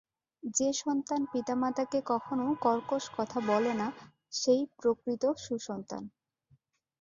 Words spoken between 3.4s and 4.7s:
বলে না, সেই